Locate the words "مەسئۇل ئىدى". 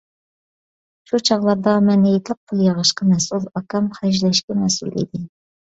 4.67-5.29